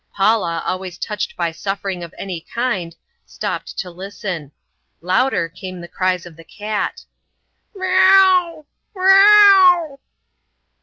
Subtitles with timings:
[0.15, 4.51] Paula, always touched by suffering of any kind, stopped to listen.
[4.99, 7.05] Louder came the cries of the cat.
[7.75, 9.99] "Mee ow, mee ow."